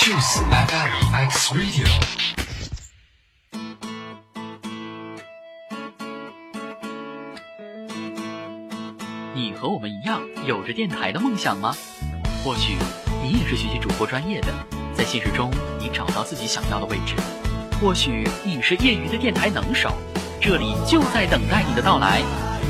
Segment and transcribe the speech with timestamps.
[0.00, 1.86] Choose FM X Radio。
[9.34, 11.76] 你和我们一样有着电台的梦想吗？
[12.42, 12.78] 或许
[13.22, 14.48] 你也是学习主播专业的，
[14.94, 17.14] 在现实中你找到自己想要的位置；
[17.78, 19.92] 或许你是业余的电台能手，
[20.40, 22.22] 这里就在等待你的到来。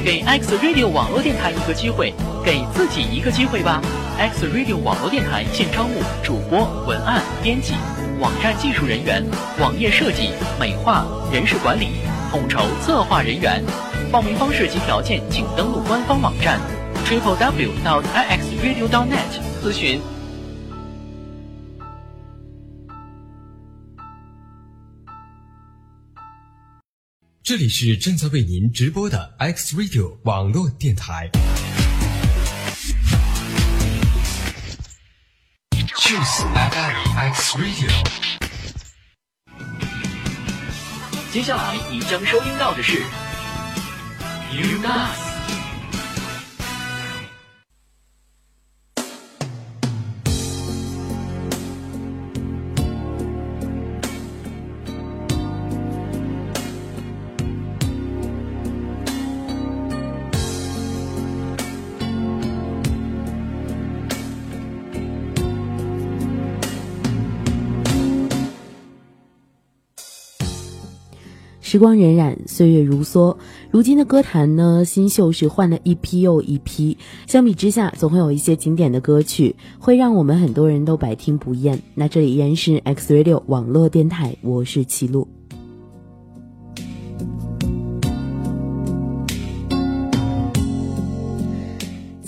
[0.04, 2.12] 给 X Radio 网络电台一个机会，
[2.44, 3.80] 给自己一个机会吧
[4.20, 7.72] ！X Radio 网络电台现招募主播、文案编辑、
[8.20, 9.24] 网站技术人员、
[9.58, 10.28] 网页设计、
[10.60, 11.88] 美化、人事管理、
[12.30, 13.64] 统筹策划人员。
[14.12, 16.60] 报名方式及条件，请登录官方网站
[17.06, 19.98] triple w 到 i x radio dot net 咨询。
[27.42, 31.30] 这里是正在为您直播的 X Radio 网络电台。
[36.10, 37.88] Choose FM X Radio。
[41.30, 42.98] 接下来你将收听到的是
[44.50, 45.29] You Got。
[71.70, 73.36] 时光荏苒，岁月如梭。
[73.70, 76.98] 如今的歌坛呢，新秀是换了一批又一批。
[77.28, 81.80] 相比之下，总会有一些经典的歌曲，会让我们很多人都百听不厌。
[81.94, 85.28] 那这里依然是 X Radio 网络电台，我是齐路。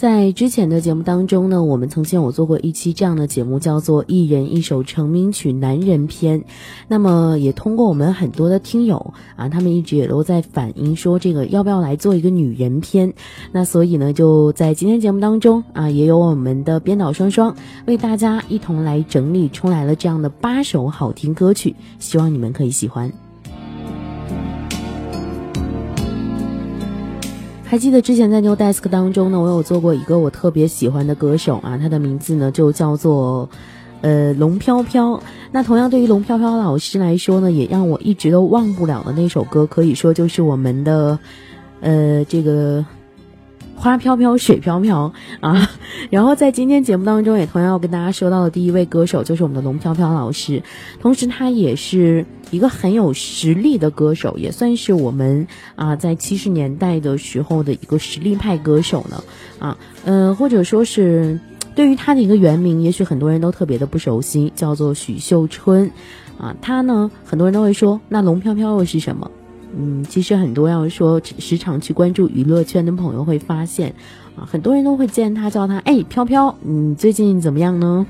[0.03, 6.41] 在之前的节目当中呢，我们曾经有做过一期这样的节目，叫做《一人一首成名曲男人篇》。
[6.89, 13.15] 那么也通过我们很多的听友啊，他们一直也都在反映说，这个要不要来做一个女人篇？
[13.53, 17.55] 那所以呢，就在今天节目当中啊，也有我们的编导双双
[17.87, 23.32] 为大家一同来整理出来了这样的八首好听歌曲，希望你们可以喜欢。
[27.73, 33.49] 还记得之前在 New Desk 当中呢，我有做过一个我特别喜欢的歌手啊，他的名字呢就叫做，
[34.03, 35.19] 呃，龙飘飘。
[35.51, 41.19] 那同样对于龙飘飘老师来说呢，也让我一直都忘不了的那首歌，可以说就是我们的，
[41.81, 42.85] 呃，这个。
[43.83, 45.69] 花飘飘，水飘飘啊！
[46.09, 50.63] 然后在今天节目当中，也同样要跟大家说到的第一位歌手就是我们的龙飘飘老师，
[51.01, 59.25] 同时他也是一个很有实力的歌手，也算是我们啊在七十年代的时候的一个实力派歌手了
[59.59, 61.41] 啊，嗯，或者说是
[61.75, 65.91] 对于他的一个原名，也许很多人都特别的不熟悉，叫做许秀春
[66.39, 66.55] 啊。
[66.63, 69.29] 他呢，很多人都会说，那龙飘飘又是什么？
[69.77, 73.95] 嗯，其实很多要说时常去关注娱乐圈的朋友会发现，
[74.37, 78.07] 啊，很多人都会见他叫他哎飘飘，你最近怎么样呢？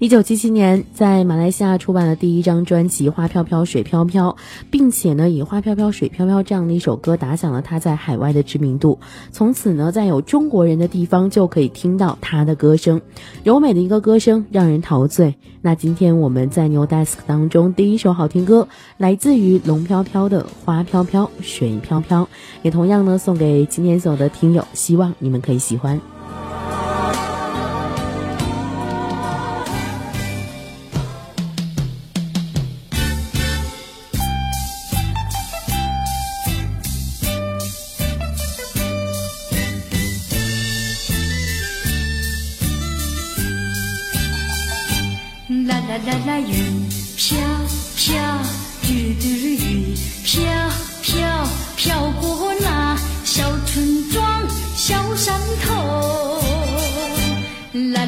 [0.00, 4.30] 一九七七年，在马来西亚出版了第一张专辑《花飘飘水飘飘》，
[4.70, 8.98] 并且呢，以《花飘飘水飘飘》这样的一首歌打响了他在海外的知名度。
[9.30, 12.98] 从此呢，在有中国人的地方就可以听到他的歌声，
[13.44, 15.34] 柔美的一个歌声让人陶醉。
[15.60, 18.66] 那今天我们在 New Desk 当中第一首好听歌，
[18.96, 22.22] 来自于龙飘飘的《花飘飘水飘飘》，
[22.62, 26.00] 也同样呢送给今天所有的听友，希望你们可以喜欢。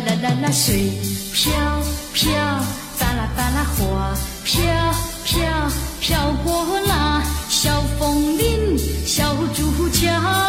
[0.07, 0.91] 啦啦啦水
[1.33, 1.53] 飘
[2.13, 2.33] 飘，
[2.99, 4.15] 哒啦哒啦花
[4.45, 4.63] 飘
[5.25, 5.41] 飘，
[6.01, 8.77] 飘过那小枫林、
[9.07, 10.42] 小竹桥。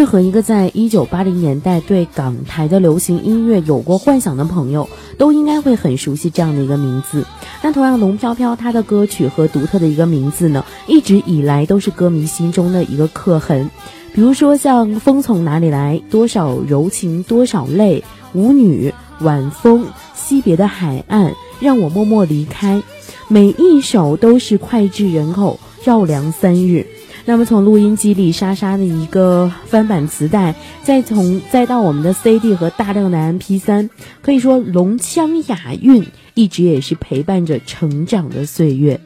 [0.00, 4.88] 任何一个在一九八零年代对港台的流行音乐有过幻想的朋友，
[5.18, 7.22] 都应该会很熟悉这样的一个名字。
[7.60, 13.70] 那同样，龙飘飘她的歌曲和独特的一个名字呢，一直以来都是歌迷心中的一个刻痕。
[14.14, 18.02] 比如说像《风从哪里来》《多少柔情多少泪》
[18.40, 18.90] 《舞女》
[19.26, 19.82] 《晚风》
[20.14, 21.26] 《惜别的海岸》
[21.60, 22.78] 《让我默默离开》，
[23.28, 26.86] 每一首都是脍炙人口，绕梁三日。
[27.24, 33.88] 那么从录音机里沙沙的一个翻版磁带，再从再到我们的 CD 和大量的 MP3，
[34.22, 39.00] 可以说龙腔雅韵一直也是陪伴着成长的岁月。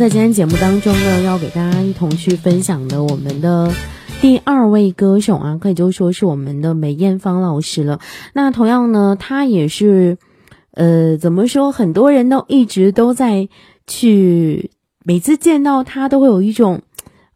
[0.00, 3.70] 在今天节目当中呢，要给大家一同去分享的我们的
[4.22, 8.00] 第二位歌手啊，可以就说是我们的梅艳芳老师了。
[8.32, 10.16] 那同样呢，她也是，
[10.70, 13.50] 呃，怎么说，很多人都一直都在
[13.86, 14.70] 去，
[15.04, 16.80] 每次见到她都会有一种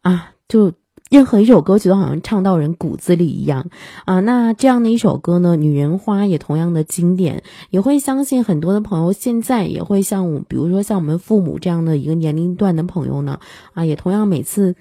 [0.01, 0.73] 啊，就。
[1.11, 3.69] 任何一首歌曲都好像唱到人骨子里一样
[4.05, 4.19] 啊！
[4.21, 13.39] 那这样的一首歌呢，《女人花》也同样的经典，也会相信很多的朋友现在也会像我，比如说像我们父母这样的一个年龄段的朋友呢，
[13.73, 14.75] 啊，也同样每次，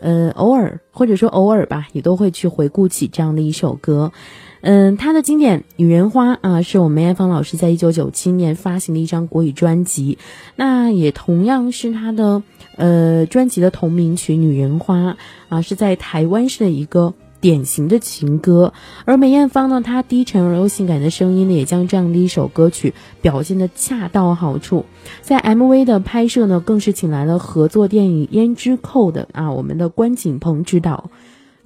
[0.00, 4.12] 呃，偶尔或者说偶尔吧，也都会去回顾起这样的一首歌。
[4.60, 10.18] 嗯，他的经典《女人花》啊，是我们梅艳芳老师在一九九七年发行的一张国语专辑，
[10.56, 12.42] 那也同样是他的
[12.76, 15.12] 呃专辑的同名曲《女人花》
[15.48, 18.72] 啊，是在台湾市的一个典型的情歌。
[19.04, 24.84] 而梅艳芳呢，她低沉而又性感的声音呢，也将这样的一首歌曲表现的恰到好处。
[25.22, 31.10] 在 MV 的拍摄呢，更是请来了合作电影《胭脂扣》的啊我们的关锦鹏指导。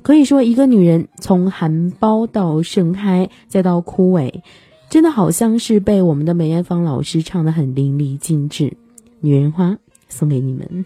[0.03, 4.41] 可以说，一个女人从含苞到盛开，再到枯萎，
[4.91, 8.77] 真的好像是被我们的梅艳芳老师唱的很淋漓尽致。
[9.21, 9.79] 女人花
[10.09, 10.85] 送给你们。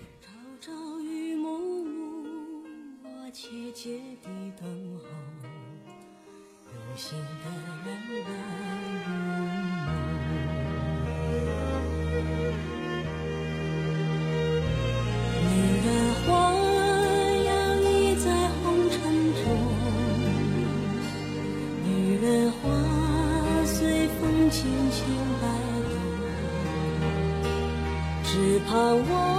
[28.76, 29.35] 把我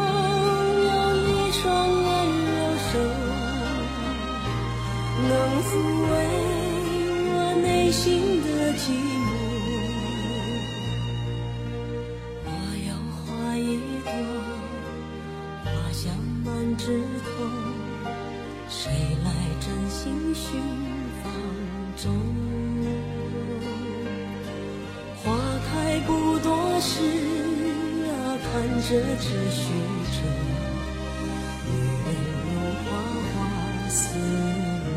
[29.19, 29.61] 只虚
[30.13, 30.17] 着。
[31.65, 31.71] 女
[32.05, 32.07] 人
[32.43, 32.49] 如
[32.85, 32.89] 花
[33.33, 34.95] 花似梦。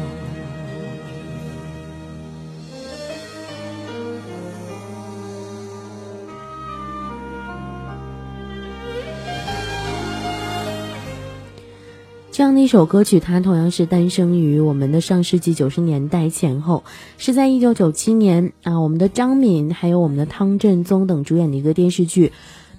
[12.33, 16.85] 这样的一首歌曲，它同样是诞生于我们的上世纪九十年代前后，
[17.19, 22.29] 是在一九九七年啊，我们的张敏还有我们的汤镇宗等主演的一个电视剧《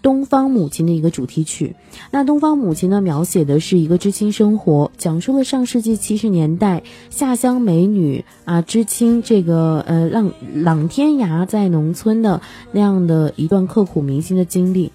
[0.01, 1.75] 东方母亲》的一个主题曲。
[2.11, 12.41] 那《东方母亲》呢，描写的是一个知青生活，讲述了上世纪七十年代下乡美女啊知青这个呃浪朗天涯在农村的
[12.71, 14.91] 那样的一段刻骨铭心的经历。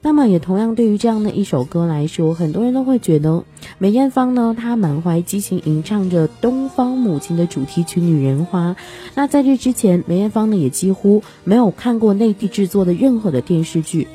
[0.00, 3.42] 那么也同样对于这样的一首歌来说，很多人都会觉得
[3.78, 8.70] 梅艳芳呢，她满怀激情吟唱着《东方母亲》的主题曲《女人花》。
[9.16, 14.06] 那在这之前，梅艳芳呢也几乎没有看过内地制作的任何的电视剧，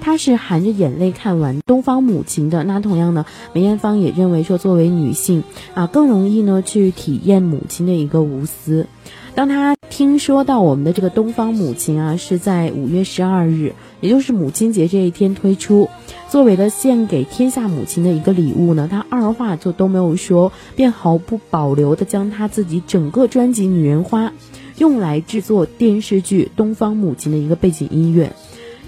[0.00, 2.64] 她是含着眼泪看完《东方母亲》的。
[2.64, 8.86] 那同样呢，梅艳芳也认为说，作为女性啊，更容易呢去体验母亲的一个无私。
[9.34, 15.88] 当她听说到我们的这个东方母亲啊，是在五月十二日，也就是母亲节这一天推出，
[16.28, 24.28] 作为了献给天下母亲的一个礼物呢，他二话就都没有说，便毫不保留的将他自己整个专辑《女人花》
[24.78, 28.32] 用来制作电视剧《东方母亲》的一个背景音乐。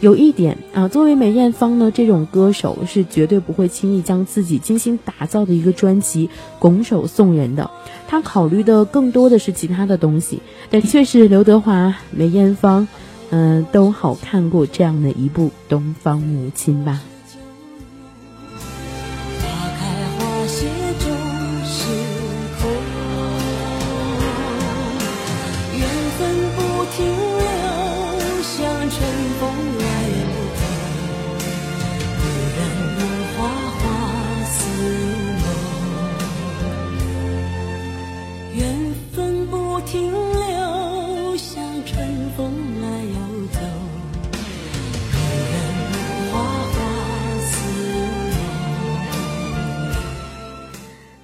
[0.03, 6.29] 有一点啊，作为梅艳芳呢，这种歌手是绝对不会轻易将自己精心打造的一个专辑
[6.59, 7.71] 拱手送人的。
[8.09, 10.41] 他考虑的更多的是其他的东西。
[10.73, 12.89] 的确是刘德华、梅艳芳，
[13.31, 17.01] 嗯、都好看过这样的一部《东方母亲》吧。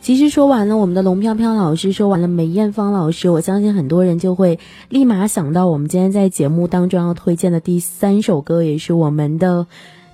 [0.08, 9.66] 其实说完了我们的龙飘飘老师，说完了梅艳芳老师，我相信很多人就会立马想到我们今天在节目当中要推荐的第三首歌，也是我们的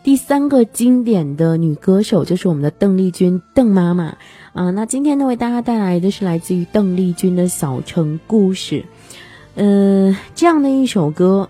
[0.02, 4.16] 第三个经典的女歌手，就是我们的邓丽君，邓妈妈
[4.52, 4.70] 啊。
[4.74, 8.80] 那今天呢，为大家带来的是来自于邓丽君的《小城故事》，
[9.54, 11.48] 嗯、这样的一首歌。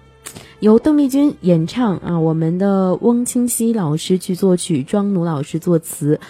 [0.61, 6.21] 由邓丽君演唱啊，我们的翁清溪老师去作曲，庄奴老师作词。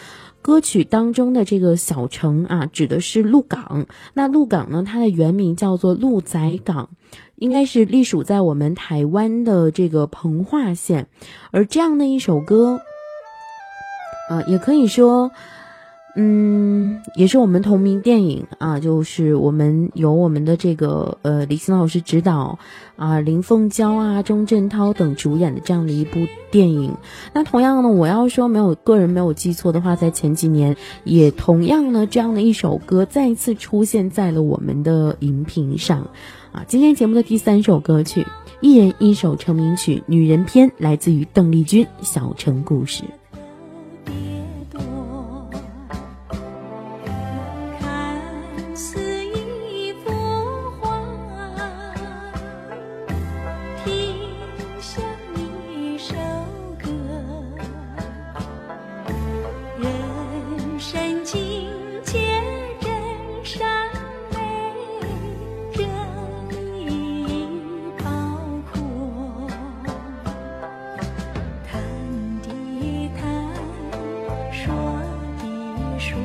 [0.45, 3.87] 歌曲当中的这个小城啊，指的是鹿港。
[4.13, 6.91] 那鹿港呢，它的原名叫做鹿仔港，
[7.37, 11.07] 应该是隶属在我们台湾的这个澎化县。
[11.51, 12.79] 而这样的一首歌，
[14.29, 15.31] 呃，也可以说，
[16.17, 22.61] 嗯，也是我们同名电影啊，就是我们由我们的这个呃李欣老师指导
[22.95, 26.21] 啊，林凤娇啊、钟镇涛等主演的这样的一部
[26.53, 26.95] 电影。
[27.33, 36.11] 那同样呢，我要说没有个人没有记错的话，在前几年也同样呢这样的一首歌再次出现在了我们的荧屏上
[36.53, 36.65] 啊。
[36.69, 38.25] 今天节目的第三首歌曲，
[38.61, 43.03] 一人一首成名曲《女人篇》，来自于邓丽君《小城故事》。
[75.99, 76.19] 说，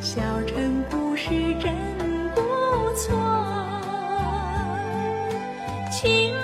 [0.00, 1.28] 小城故事
[1.60, 1.74] 真
[2.34, 2.40] 不
[2.94, 3.14] 错。
[5.90, 6.34] 情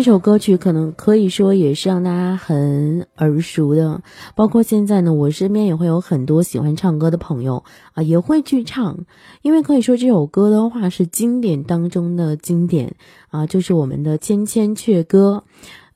[0.00, 4.00] 这首歌曲可能可以说也是让大家很耳熟的，
[4.34, 9.04] 包括现在呢，我身边也会有很多喜欢唱歌的朋友啊，也会去唱，
[9.42, 12.94] 因为可以说这首歌的话是经典当中的经典
[13.28, 15.44] 啊，就是我们的《千千阙歌》。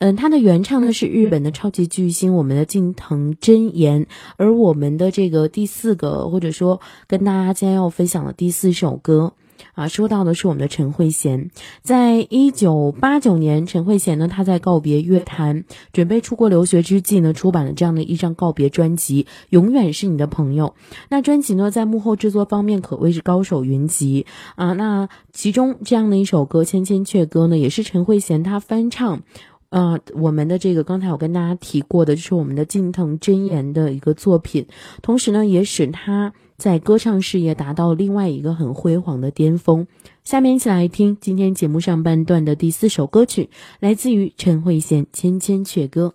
[0.00, 4.06] 嗯，它的原唱呢是日本的超级巨星，我们的近藤真彦，
[4.36, 9.32] 而我们的这个第四个或者说跟大家今天要分享的第四首歌
[9.74, 11.50] 啊，说到的是我们的陈慧娴。
[11.82, 20.74] 在一九八九年，陈慧娴呢，她在告别乐坛、准备出国留学之际呢，出版了这样的一张告别专辑《永远是你的朋友》。
[21.08, 24.26] 那专辑呢，在幕后制作方面可谓是高手云集
[24.56, 24.72] 啊。
[24.74, 29.22] 那其中这样的一首歌《千千阙歌》呢，也是陈慧娴她翻唱。
[29.70, 34.66] 呃，我们的这个刚才我跟大家提过的，就是我们的近藤真言的一个作品，
[35.02, 39.86] 同时呢，也使他在歌唱事业达到另外一个很辉煌的巅峰。
[40.22, 46.14] 下面一起来听今天节目上半段的第四首歌曲，来自于陈慧娴《千千阙歌》。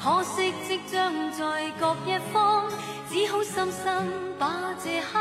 [0.00, 2.70] 可惜即将在各一方，
[3.10, 4.06] 只好深深
[4.38, 5.18] 把这刻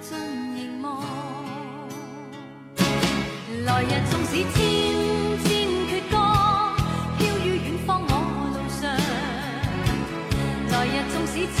[0.00, 1.04] 尽凝望。
[3.66, 4.56] 来日纵使千
[5.44, 6.16] 千阙歌，
[7.18, 8.10] 飘于远方我
[8.54, 8.80] 路上。
[10.70, 11.60] 来日纵使千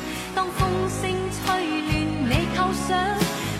[0.33, 1.41] 当风声吹
[1.87, 1.91] 乱
[2.29, 2.89] 你构想，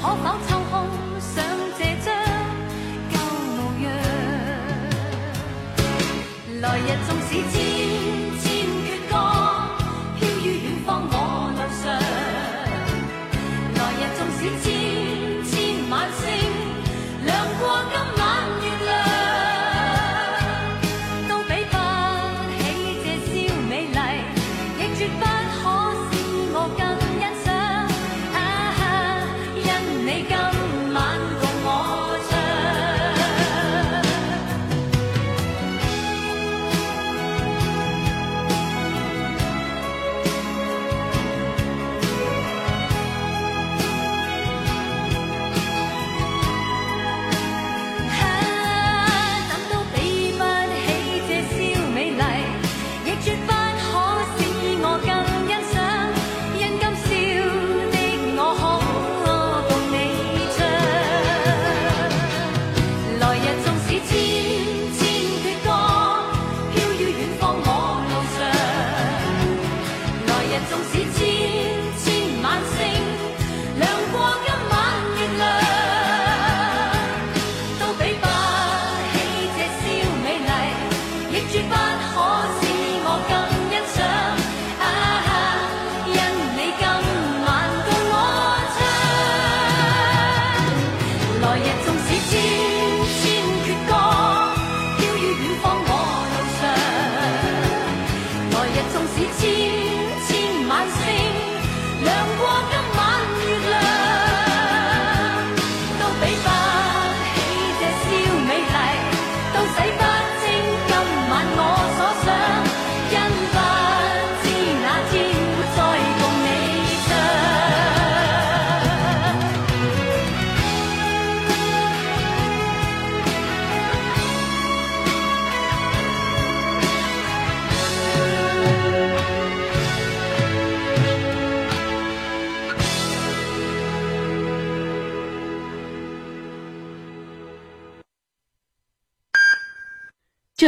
[0.01, 0.73] 可否抽空
[1.19, 1.33] 想
[1.77, 2.07] 这张
[3.11, 3.13] 旧
[3.55, 3.85] 模样？
[6.61, 7.53] 来日纵使千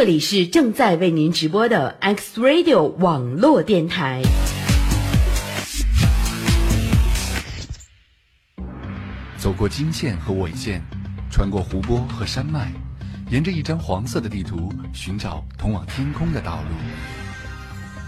[0.04, 4.22] 这里是正在为您直播的 X Radio 网络电台。
[9.38, 10.82] 走过经线和纬线，
[11.32, 12.70] 穿过湖泊和山脉，
[13.30, 16.76] 沿着一张黄色的地图寻找通往天空的道路。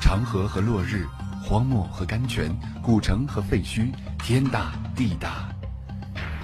[0.01, 1.05] 长河和落日，
[1.41, 2.53] 荒漠和甘泉，
[2.83, 3.89] 古城和废墟，
[4.21, 5.47] 天大地大。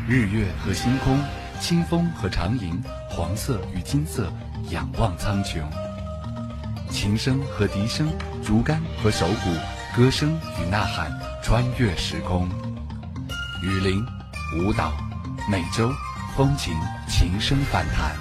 [0.08, 1.20] 日月和星空，
[1.60, 4.32] 清风和长吟，黄色与金色。
[4.70, 5.62] 仰望苍穹，
[6.90, 8.08] 琴声和笛声，
[8.44, 9.50] 竹竿和手鼓，
[9.96, 12.48] 歌声与呐喊，穿越时空。
[13.64, 14.04] 雨林、
[14.58, 14.94] 舞蹈、
[15.50, 15.92] 美洲
[16.36, 16.74] 风情，
[17.08, 18.16] 琴声反弹。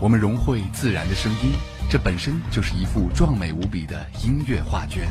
[0.00, 1.52] 我们融汇自然的声音，
[1.90, 5.08] 这本身就是一幅壮美无比的音乐画卷。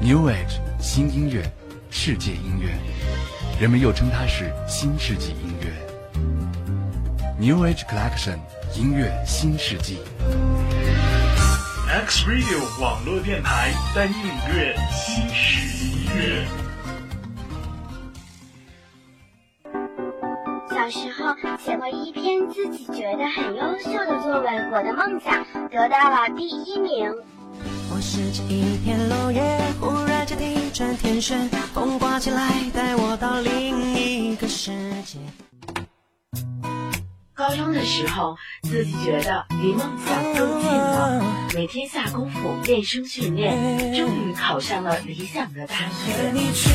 [0.00, 1.48] New Age 新音乐，
[1.90, 2.76] 世界音乐，
[3.60, 5.91] 人们又称它是新世纪音乐。
[7.42, 8.38] New Age Collection
[8.76, 9.98] 音乐新世纪
[11.88, 16.46] ，X Radio 网络电台带你领略新式音乐。
[20.70, 27.12] 小时候写过一篇自己觉得很优秀的作文，我的梦想得到了第一名。
[27.92, 29.42] 我拾起一片落叶，
[29.80, 34.70] 忽然间地转天旋，风刮起来，带我到另一个世
[35.04, 35.18] 界。
[37.42, 41.20] 高中的时候，自己觉得离梦想更近了，
[41.52, 46.30] 每天下功夫练声训练，终于考上了理想的大学。
[46.32, 46.70] 你去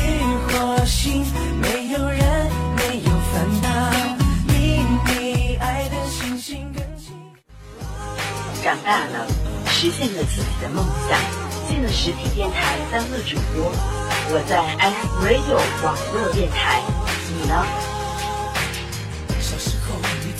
[0.46, 1.24] 火星，
[1.62, 2.20] 没有人，
[2.76, 3.90] 没有烦恼，
[5.06, 7.14] 比爱的星星更近。
[8.62, 9.26] 长大了，
[9.68, 11.18] 实现了自己的梦想，
[11.66, 13.72] 进了实体电台当了主播。
[14.30, 16.82] 我在 X Radio 网络电台，
[17.32, 17.64] 你呢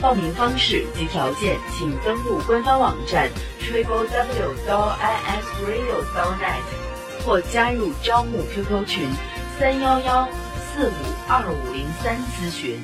[0.00, 3.28] 报名方式及条件，请登录官方网站
[3.60, 6.62] triple w dot i s radio dot net
[7.26, 9.08] 或加入招募 QQ 群
[9.58, 10.92] 三幺幺四五
[11.28, 12.78] 二五零三咨询。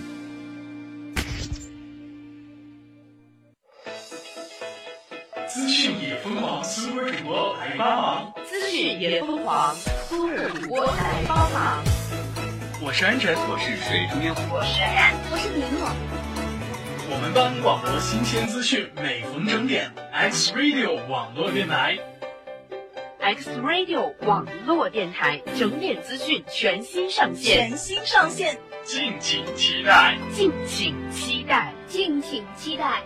[5.46, 8.32] 资讯也疯狂，苏尔主播来帮忙。
[8.44, 9.72] 资讯也疯狂，
[10.08, 11.84] 苏尔主播来帮忙。
[12.82, 16.33] 我是安晨，我是水中央，我是冉，我是林诺。
[17.14, 21.96] 我们帮你广播新鲜资讯，每逢整点，X Radio 网络电台。
[23.20, 33.00] X Radio 网络电台整点资讯全新上线，全新上线，敬请期待，敬请期待，敬请期待。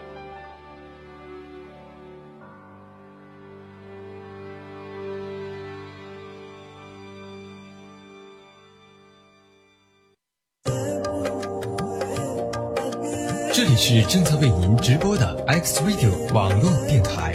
[13.81, 17.33] 是正在为您直播的 X Radio 网络电台。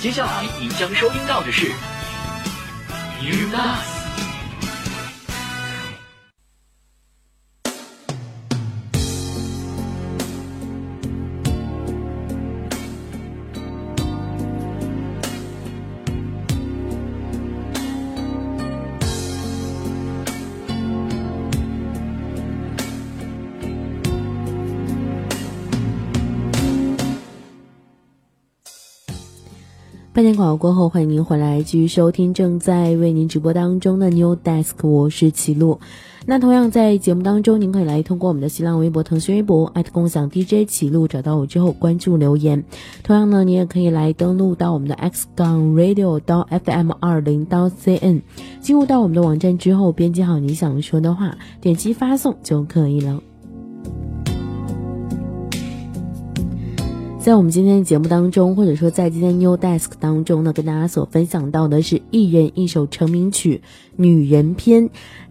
[0.00, 1.68] 接下来您将收听到的是
[3.22, 3.99] New Dance。
[30.20, 35.80] 半点广告过后，欢迎您回来继续收听正在为您直播当中的 New Desk，我是齐路。
[36.26, 42.64] 那同样在节目当中，您可以来通过我们的新浪微博、腾讯微博艾特共享 DJ 齐路找到我之后关注留言。
[43.02, 48.20] 同样呢，你也可以来登录到我们的 X 杠 Radio 到 FM 二零到 CN，
[48.60, 53.22] 进入到我们的网站之后，编辑好你想说的话，点击发送就可以了。
[57.20, 63.58] 在我们今天的节目当中，或者说在今天 New Desk 当中呢，跟大家所分享到的是一人一首成名曲
[63.96, 64.88] 《女人篇》。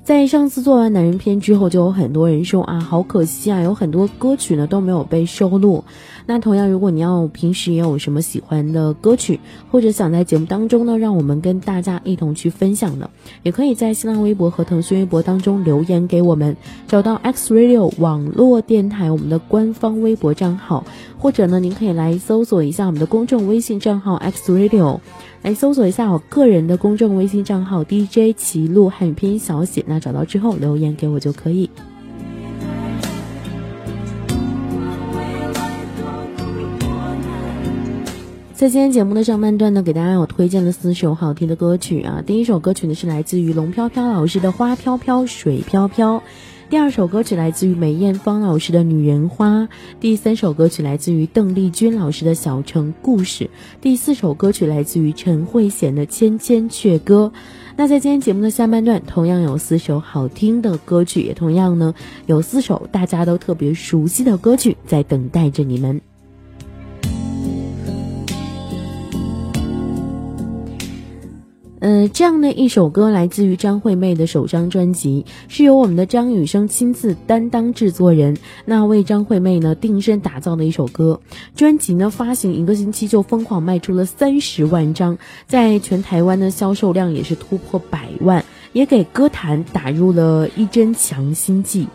[0.10, 5.84] 在上次做完男人篇之后，就有很多人说啊，好可惜啊，有很多歌曲呢都没有被收录。
[6.26, 13.08] 那同样，如果你要平时也有什么喜欢的歌曲，或者想在节目当中呢，让我们跟大家一同去分享的，
[13.44, 20.84] 也可以在新浪微博和腾讯微博当中留言给我们，找到 X Radio 网络电台我们的官方微博账号，
[21.20, 25.02] 或者呢，您可以来搜索一下我们的公众微信账号 X Radio，
[25.42, 31.70] 来搜索一下我个人的公众微信账号 DJ 齐路汉语拼音小写，那找到之后留言给我就可以。
[38.54, 42.22] 在今天节目的上半段呢，给大家有推荐了四首好听的歌曲啊。
[42.26, 46.18] 第一首歌曲呢是来自于龙飘飘老师的《花飘飘水飘飘》，
[46.70, 49.62] 第二首歌曲来自于梅艳芳老师的《女人花》，
[50.00, 53.46] 第三首歌曲来自于邓丽君老师的《小城故事》，
[53.82, 57.32] 第四首歌曲来自于陈慧娴的《千千阙歌》。
[57.76, 61.96] 那在今天节目的下半段，同样有四首好听的歌曲，也同样呢
[62.28, 66.00] 有四首大家都特别熟悉的歌曲在等待着你们。
[71.82, 81.20] 嗯，这样的一首歌来自于张惠妹的首张专辑，是由我们的张雨生亲自担当制作人，那为张惠妹呢定身打造的一首歌。
[81.56, 91.88] 专辑呢发行一个星期就疯狂卖出了三十万张，在全台湾的销售量也是突破百万，也给歌坛打入了一针强心剂。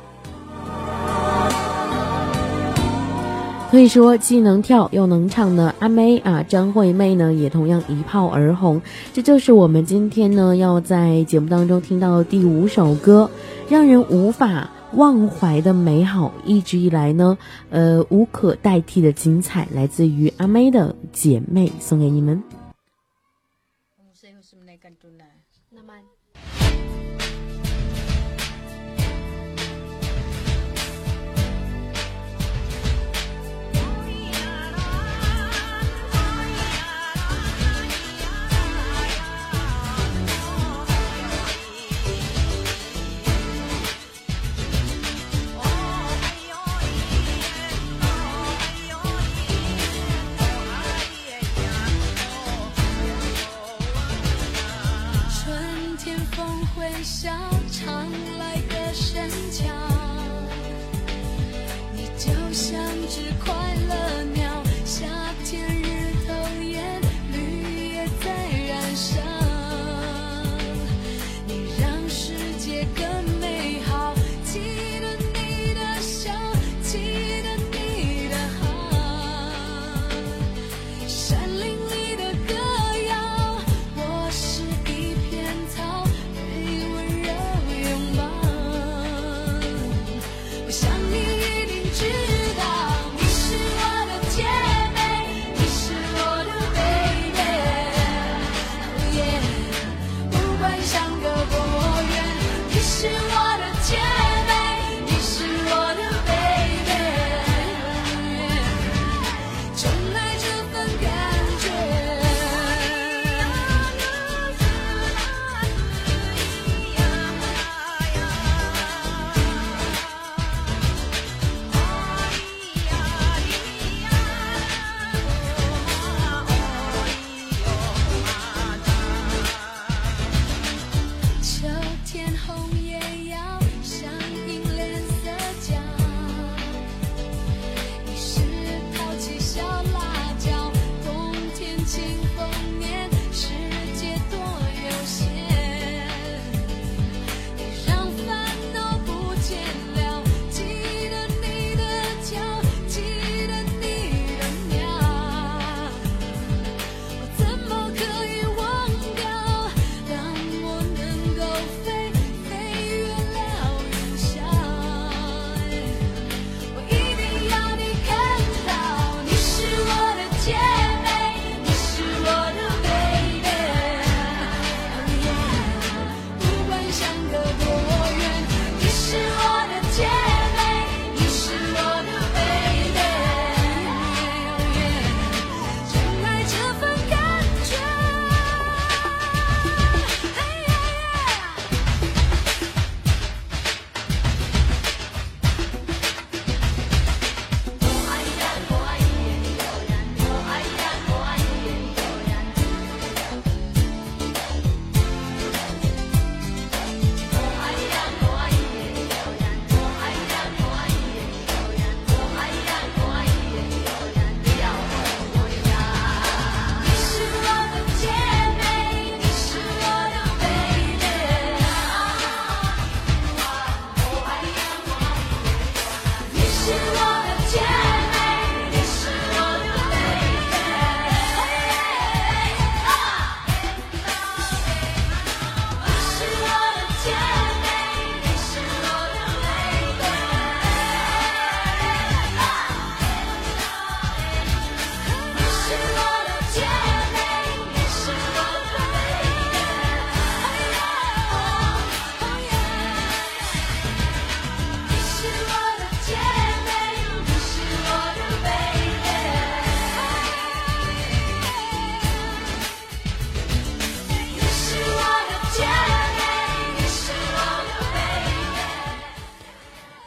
[3.74, 8.80] 可以说既能跳又能唱的阿妹啊，张惠妹呢也同样一炮而红。
[9.12, 13.28] 这就是我们今天呢要在节目当中听到的第五首歌，
[13.68, 17.36] 让人无法忘怀的美好，一直以来呢，
[17.70, 22.44] 呃，无可代替的精彩，来自于阿妹的姐妹，送给你们。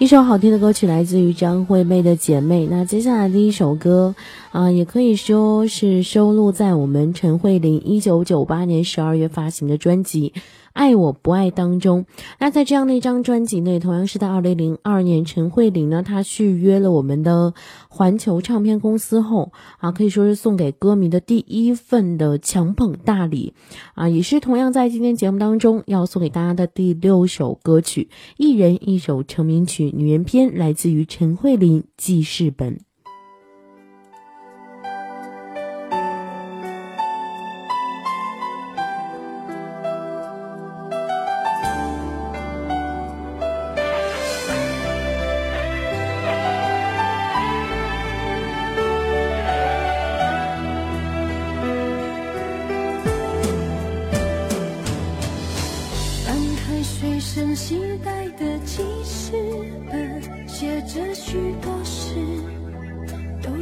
[0.08, 2.66] 一首好听的歌曲来自于张惠妹的《姐妹》。
[2.72, 4.16] 那接下来第一首歌，
[4.52, 10.34] 啊、也可以说是收录在我们陈慧琳一九九八年十二月发行的专辑
[10.74, 12.06] 《爱我不爱》当中。
[12.40, 17.54] 那在这样的一张专辑内，同样是在二零零二年，陈慧琳呢，她续约了我们的
[17.90, 23.54] 环球唱片公司后，啊，可以说是送给歌迷的第一份的强捧大礼，
[23.96, 32.87] 啊，也是同样在今天节目当中要送给大家的第六首歌曲，一人一首成名曲《女人篇》，来自于陈慧琳记事本。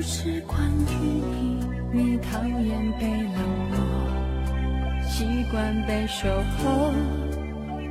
[0.08, 1.66] 是关于你。
[1.92, 3.38] 你讨厌被冷
[3.72, 3.76] 落，
[5.10, 6.94] 习惯被守候，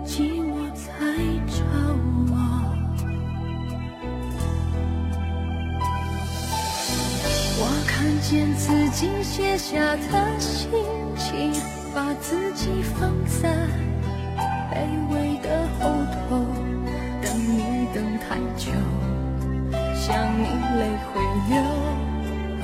[0.04, 0.84] 寂寞才
[1.48, 1.64] 找
[2.30, 2.32] 我。
[7.58, 10.70] 我看见自己写下的心
[11.16, 11.52] 情，
[11.92, 13.50] 把自己放在。
[14.70, 14.76] 卑
[15.10, 15.90] 微的后
[16.28, 16.44] 头，
[17.22, 18.70] 等你等太久，
[19.94, 20.44] 想你
[20.78, 21.12] 泪会
[21.48, 21.54] 流，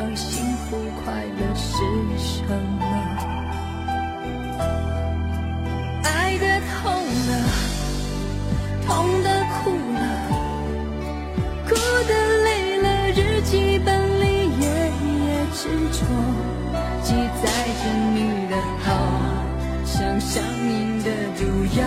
[0.03, 1.69] 而幸福快乐是
[2.17, 2.83] 什么？
[6.03, 6.09] 爱
[6.39, 6.89] 的痛
[7.29, 7.31] 了，
[8.87, 8.89] 痛
[9.23, 10.01] 的哭了，
[11.69, 11.71] 哭
[12.09, 12.13] 的
[12.45, 12.49] 累
[12.81, 13.89] 了，日记本
[14.23, 14.25] 里
[14.59, 16.01] 页页执着，
[17.03, 17.45] 记载
[17.83, 17.85] 着
[18.15, 18.17] 你
[18.49, 18.89] 的好。
[19.85, 21.41] 像上瘾的毒
[21.79, 21.85] 药，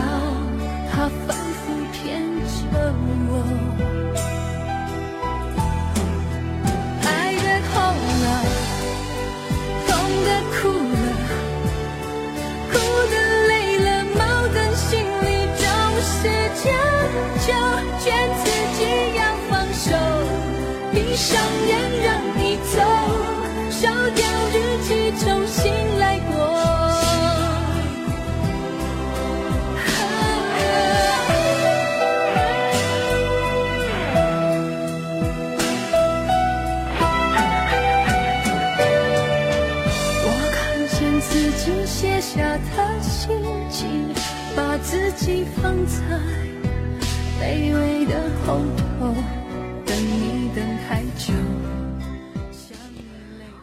[44.94, 46.20] 自己放在
[47.42, 48.14] 卑微的
[48.46, 48.60] 后
[49.00, 49.08] 头，
[49.88, 51.34] 等你等太久。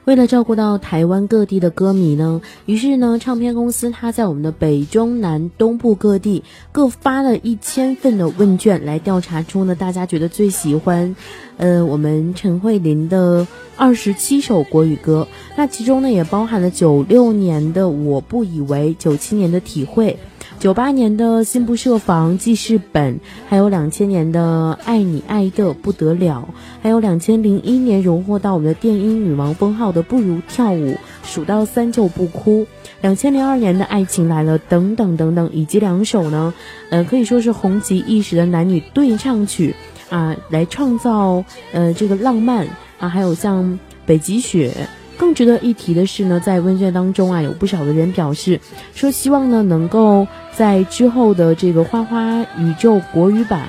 [0.06, 11.14] 为了照顾到台湾各地的歌迷呢，于是呢，唱片公司它在我们的北中南东部各地各发了一千份的问卷，来调查出呢大家觉得最喜欢，
[11.58, 15.28] 呃，我们陈慧琳的二十七首国语歌。
[15.56, 20.18] 那其中呢也包含了九六年的《我不以为》，九七年的《体会》。
[20.60, 26.46] 九八年的心不设防记事本，还有两千年的爱你爱的不得了，
[26.82, 32.66] 还有两千零一年荣获到我们的电音女王封号的不如跳舞，数到三就不哭，
[33.00, 36.52] 两千零二年的爱情来了等等等等，以及两首呢，
[36.90, 39.74] 呃可以说是红极一时的男女对唱曲
[40.10, 41.42] 啊，来创造
[41.72, 44.74] 呃这个浪漫啊，还有像北极雪。
[45.20, 48.58] 更值得一提的是呢，在问卷当中啊，有不少的人表示
[48.94, 53.60] 说，希望呢能够在之后的这个花花宇宙国语版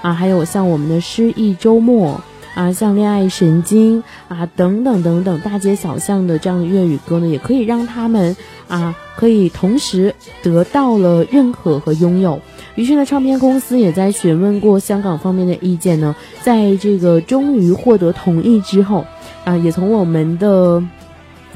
[0.00, 2.18] 啊，还有像我们的诗意周末
[2.54, 8.36] 啊，像恋爱神经啊等等等等大街小巷的这样的粤语歌呢，也可以让他们
[8.68, 12.40] 啊可以同时得到了认可和拥有。
[12.76, 19.04] 于是呢，唱片公司也在询问过香港方面的意见呢，在这个终于获得同意之后。
[19.44, 20.82] 啊，也从我们的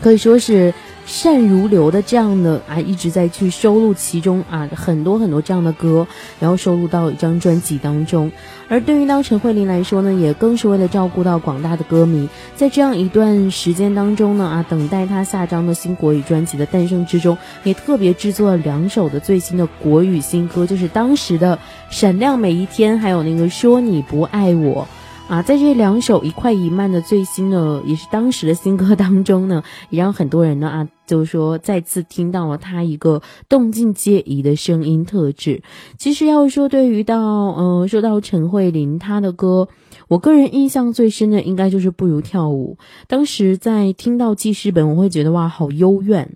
[0.01, 0.73] 可以说是
[1.07, 6.07] 善如流的这样的啊，一直在去收录其中啊很多很多这样的歌，
[6.39, 8.31] 然后收录到一张专辑当中。
[8.69, 21.57] 而对于到陈慧琳来说呢，也更是为了照顾到广大的歌迷，在这样一段时间当中呢啊，等待她下张的新国语专辑的诞生之中，也特别制作了两首的最新的国语新歌，就是当时的
[21.89, 24.87] 《闪亮每一天》，还有那个《说你不爱我》。
[25.29, 35.63] 啊，在这两首一快一慢的最新的，也是当时的新歌当中呢，也让很多人呢啊，就是说再次听到了他一个动静皆宜的声音特质。
[35.99, 39.69] 其实要说对于到嗯、呃，说到陈慧琳她的歌，
[40.09, 42.79] 我个人印象最深的应该就是不如跳舞。
[43.07, 46.33] 当时在听到记事本，我会觉得哇，好幽怨。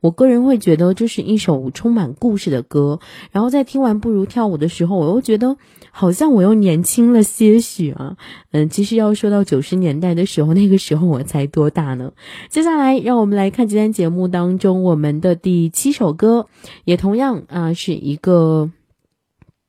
[0.00, 3.00] 我个人会觉得这是一首充满故事的歌。
[3.32, 5.56] 然后在听完《不如跳舞》的时候，我又觉得
[5.98, 8.18] 好像我又年轻了些许啊。
[8.52, 12.12] 嗯，其实要说到九十年代的时候， 那个时候我才多大呢？
[12.50, 16.48] 接下来让我们来看今天节目当中我们的第七首歌，
[16.84, 18.70] 也同样啊是一个。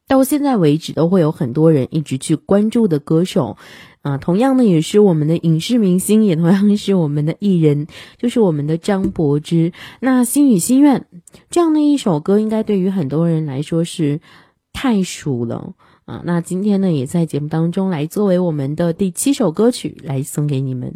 [0.10, 3.58] 到现在为止，都会有很多人一直去关注的歌手，
[4.04, 9.74] 啊，同样呢，也是我们的影视明星，也同样是我们的艺人，就是我们的张柏芝。
[10.00, 11.02] 那《心语心愿》
[11.50, 14.22] 这样的一首歌，应该对于很多人来说是
[14.72, 15.74] 太熟了
[16.08, 16.24] 啊。
[16.26, 20.92] 那今天呢，也在节目当中来作为我们的第七首歌曲来送给你们。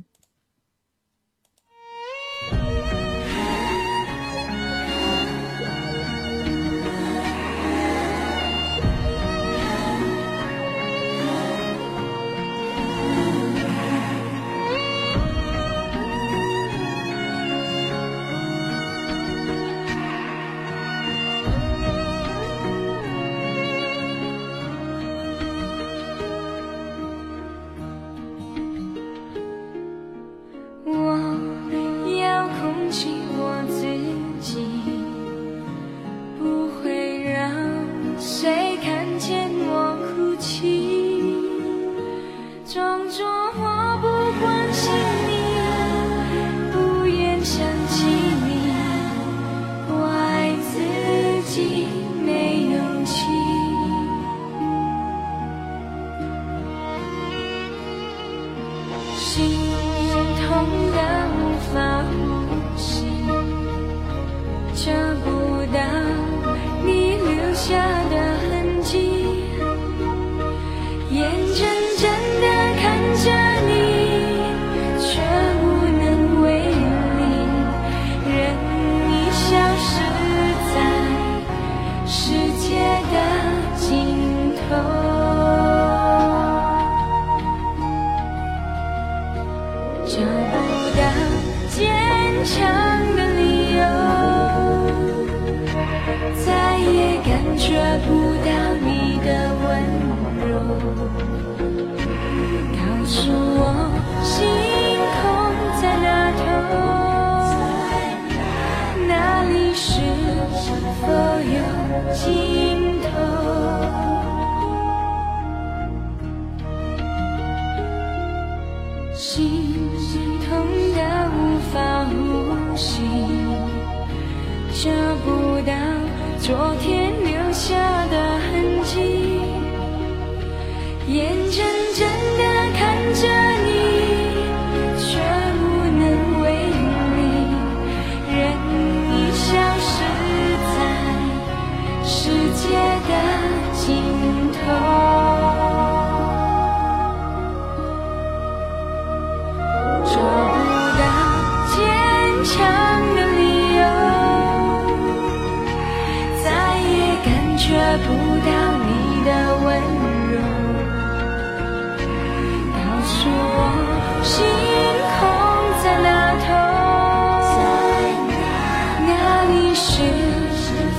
[169.84, 169.98] 是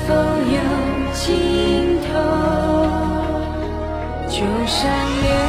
[0.07, 0.13] 否
[0.57, 0.59] 有
[1.13, 1.23] 尽
[2.03, 2.11] 头？
[4.29, 4.81] 就像
[5.23, 5.42] 流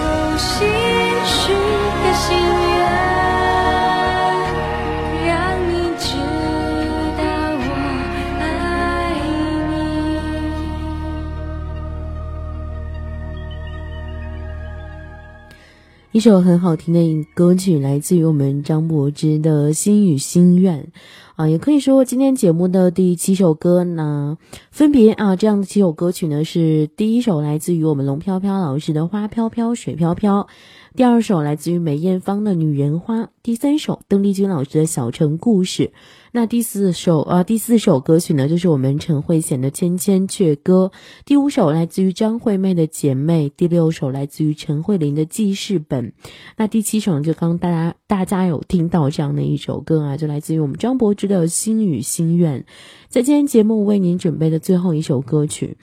[16.13, 20.83] 一首很好听的歌曲，来自于我们张柏芝的《心与心愿》
[21.35, 24.37] 啊，也可以说今天节目的第七首歌呢，
[24.69, 30.41] 分别啊这样的七首歌曲呢是第一首来自于我们龙飘飘老师的《花飘飘水飘飘》。
[30.95, 35.91] 第二首来自于梅艳芳的《女人花》，第三首邓丽君老师的小城故事，
[36.31, 40.91] 那第四首啊第四首歌曲呢就是我们陈慧娴的《千千阙歌》，
[41.25, 46.09] 第五首来自于张惠妹的《姐妹》，第六首来自于陈慧琳的《记事本》，
[46.57, 52.61] 那第七首就刚大家大家有听到这样的一首歌啊，就来自于我们张柏芝的《心语心愿》，
[53.09, 55.75] 在今天节目为您准备的最后一首歌曲，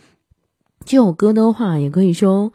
[0.84, 2.52] 这首歌的话也可以说。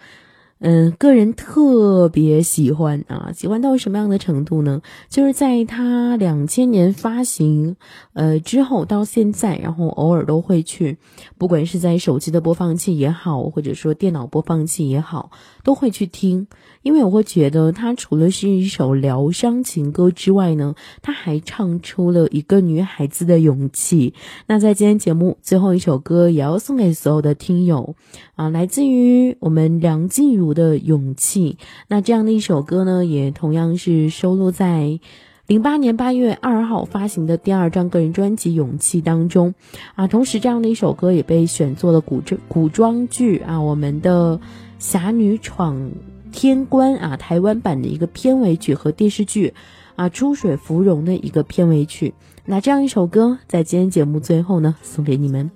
[0.59, 4.81] 嗯，个人特别喜欢啊，喜欢到什么样的程度呢？
[5.09, 7.75] 就是在他两千年发行，
[8.13, 10.97] 呃之后到现在，然后偶尔都会去，
[11.37, 15.29] 不管是在手机的播放器也好，或者说电脑播放器也好，
[15.63, 16.47] 都会去听，
[16.85, 24.13] 因为我会觉得他除了是一首疗伤情歌之外呢，他还唱出了一个女孩子的勇气。
[24.47, 27.95] 那在今天节目最后一首歌，也要送给所有的听友
[28.35, 30.45] 啊，来自于我们梁静茹。
[30.55, 31.57] 的勇气，
[31.89, 35.01] 那这样的一首歌呢，也同样是收录在
[35.47, 39.53] 零八年八月二号发行的第二张个人专辑《勇气》当中
[39.95, 40.07] 啊。
[40.07, 44.37] 同时，这样的一首歌也被选作了古装古装剧啊，我们的
[44.77, 45.91] 《侠女闯
[46.35, 49.53] 天官》啊，台湾版的一个片尾曲和电视剧
[49.95, 52.13] 啊《出水芙蓉》的一个片尾曲。
[52.43, 55.49] 那这样一首歌，在今天节目最后呢，送给你们。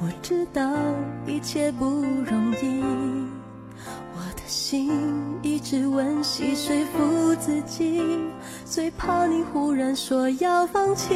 [0.00, 0.72] 我知道
[1.26, 2.82] 一切不容易，
[4.14, 4.90] 我的心
[5.42, 8.00] 一直温习说服自己，
[8.68, 11.14] 最怕你忽然说要放弃。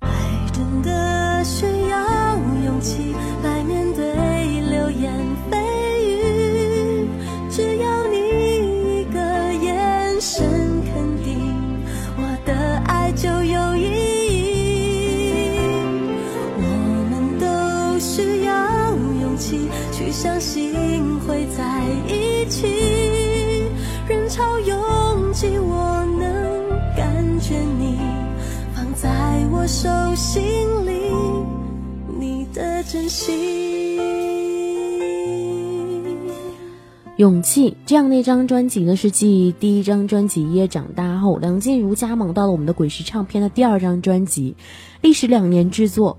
[0.00, 0.08] 爱
[0.50, 3.14] 真的需要勇气
[3.44, 4.02] 来面对
[4.62, 5.12] 流言
[5.50, 5.60] 蜚
[6.00, 7.06] 语，
[7.50, 8.16] 只要你
[9.00, 9.20] 一个
[9.62, 10.42] 眼神
[10.86, 11.54] 肯定，
[12.16, 13.12] 我的爱。
[13.12, 15.58] 就有意义。
[16.58, 16.62] 我
[17.10, 20.75] 们都需要勇气去相信
[22.36, 22.66] 一起。
[24.08, 27.98] 人潮拥挤，我能感觉你
[28.74, 29.10] 放在
[29.50, 30.42] 我手心
[30.86, 31.12] 里，
[32.18, 33.96] 你的真心。
[37.16, 44.54] 勇气这样的一张专辑呢，是继第一张专辑《一夜长大》后，梁静茹加盟到了我们的滚石唱片的第二张专辑，
[45.00, 46.18] 历时两年制作。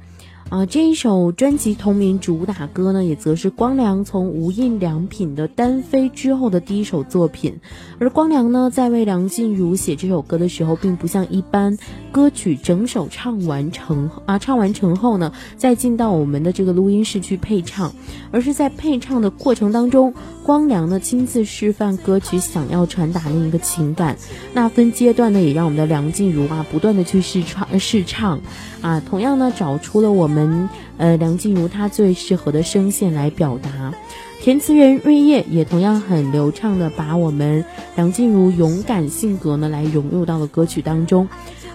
[0.49, 7.59] 啊，这一首专辑同名主打歌呢，也则是光良从无印良品的单飞之后的第一首作品。
[7.99, 11.77] 而光良呢，在为梁静茹写这首歌的时候，并不像一般
[12.13, 17.93] 歌曲整首唱完成啊，唱完成后呢，再进到我们的这个录音室去配唱，
[18.31, 20.13] 而是在配唱的过程当中，
[20.47, 24.15] 光良呢亲自示范歌曲想要传达的一个情感。
[24.53, 28.39] 那分阶段呢，也让我们的梁静茹啊，不断的去试唱试唱。
[28.79, 33.93] 啊，同样呢，找出了我们呃梁静茹她最适合的声线来表达，
[34.41, 37.65] 填词人瑞叶也同样很流畅的把我们
[37.97, 41.27] 梁静茹勇敢性格呢来融入到了歌曲当中，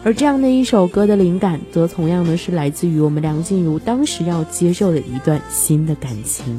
[0.03, 6.59] 而这样的一首歌的灵感，则同样呢是来自于我们梁静茹当时要接受的一段新的感情。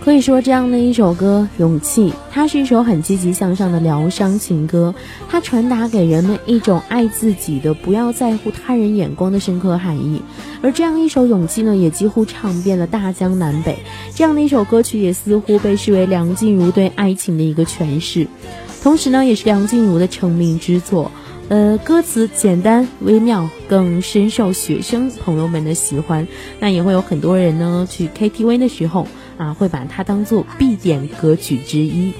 [0.00, 4.94] 可以说，这样的一首歌《勇气》，它是一首很积极向上的疗伤情歌，
[5.28, 10.22] 它传达给人们一种爱自己的、不要在乎他人眼光的深刻含义。
[10.62, 13.78] 而这样一首《勇气》呢，也几乎唱遍了大江南北。
[14.14, 18.26] 这样的一首歌曲，也似乎被视为梁静茹对爱情的一个诠释，
[18.82, 21.10] 同时呢，也是梁静茹的成名之作。
[21.48, 26.26] 呃，歌词简单微妙，更深受学生朋友们的喜欢。
[26.60, 29.06] 那也会有很多人呢，去 KTV 的时候
[29.38, 32.12] 啊，会把它当做必点歌曲之一。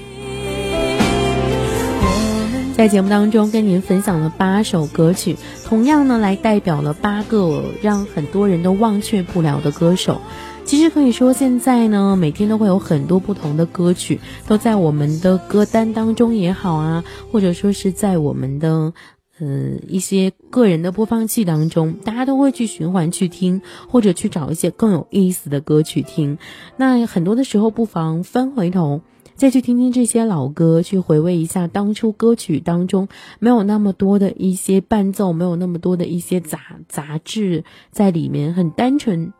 [2.75, 10.21] 在节目当中跟您分享了八首歌曲，同样呢，来代表了八个让很多人都忘却不了的歌手。
[10.65, 18.93] 其实可以说，现在呢，每天都会有很多不同的歌曲都在我们的歌单当中也好啊，或者说是在我们的。
[19.41, 26.39] 嗯，一些个人的播放器当中，大家都会去循环去听，或者去找一些更有意思的歌曲听。
[26.77, 29.03] 那很多的时候，不妨翻回头，
[29.37, 33.09] 再去听听这些老歌，去回味一下当初歌曲当中
[33.39, 36.59] 没有那么多的一些伴奏，没有那么多的一些杂
[36.89, 39.33] 杂质在里面，很单纯。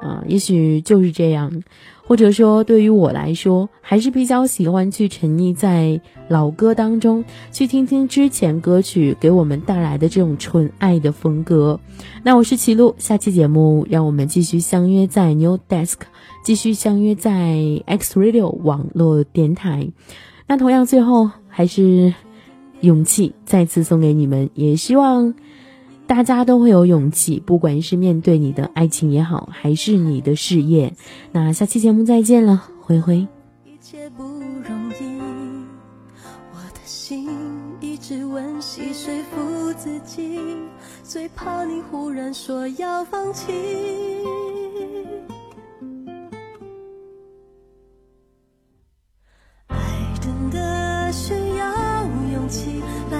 [0.00, 1.62] 啊，也许就是这样。
[2.06, 11.78] 或者说，对于我来说，还是比较喜欢去沉溺在老歌当中，去听听之前歌曲给我们带来的这种纯爱的风格。
[12.24, 15.98] 那我是齐路，下期节目让我们继续相约在 New Desk，
[16.42, 17.30] 继续相约在
[17.86, 19.88] X Radio 网络电台。
[20.48, 22.12] 那同样，最后还是
[22.80, 25.32] 勇气再次送给你们，也希望。
[26.10, 30.92] 大家都会有勇气，不管是面对你的爱情也好，还是你的事业。
[31.30, 33.24] 那下期节目再见了，灰灰。
[33.64, 35.20] 一切不容易，
[36.52, 37.30] 我的心
[37.80, 40.40] 一直温习说服自己，
[41.04, 43.52] 最怕你忽然说要放弃。
[49.68, 49.78] 爱
[50.20, 52.82] 真的需要勇气
[53.12, 53.19] 来